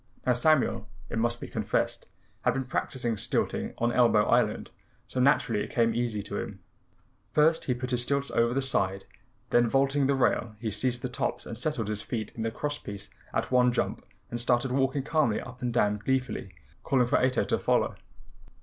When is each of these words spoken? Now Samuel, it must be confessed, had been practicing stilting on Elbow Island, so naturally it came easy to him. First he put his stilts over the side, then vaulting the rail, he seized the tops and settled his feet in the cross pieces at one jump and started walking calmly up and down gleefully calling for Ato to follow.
Now 0.25 0.33
Samuel, 0.33 0.87
it 1.11 1.19
must 1.19 1.39
be 1.39 1.47
confessed, 1.47 2.07
had 2.41 2.55
been 2.55 2.63
practicing 2.65 3.17
stilting 3.17 3.75
on 3.77 3.91
Elbow 3.91 4.25
Island, 4.25 4.71
so 5.05 5.19
naturally 5.19 5.61
it 5.63 5.69
came 5.69 5.93
easy 5.93 6.23
to 6.23 6.39
him. 6.39 6.59
First 7.33 7.65
he 7.65 7.75
put 7.75 7.91
his 7.91 8.01
stilts 8.01 8.31
over 8.31 8.51
the 8.55 8.63
side, 8.63 9.05
then 9.51 9.69
vaulting 9.69 10.07
the 10.07 10.15
rail, 10.15 10.55
he 10.59 10.71
seized 10.71 11.03
the 11.03 11.07
tops 11.07 11.45
and 11.45 11.55
settled 11.55 11.87
his 11.87 12.01
feet 12.01 12.31
in 12.33 12.41
the 12.41 12.49
cross 12.49 12.79
pieces 12.79 13.11
at 13.31 13.51
one 13.51 13.71
jump 13.71 14.03
and 14.31 14.41
started 14.41 14.71
walking 14.71 15.03
calmly 15.03 15.39
up 15.39 15.61
and 15.61 15.71
down 15.71 15.99
gleefully 15.99 16.55
calling 16.83 17.05
for 17.05 17.19
Ato 17.19 17.43
to 17.43 17.59
follow. 17.59 17.93